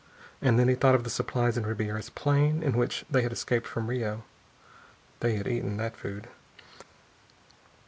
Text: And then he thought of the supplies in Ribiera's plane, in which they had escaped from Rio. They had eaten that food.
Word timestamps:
And 0.41 0.57
then 0.57 0.67
he 0.67 0.73
thought 0.73 0.95
of 0.95 1.03
the 1.03 1.11
supplies 1.11 1.59
in 1.59 1.63
Ribiera's 1.67 2.09
plane, 2.09 2.63
in 2.63 2.75
which 2.75 3.05
they 3.07 3.21
had 3.21 3.31
escaped 3.31 3.67
from 3.67 3.85
Rio. 3.85 4.23
They 5.19 5.35
had 5.35 5.47
eaten 5.47 5.77
that 5.77 5.95
food. 5.95 6.27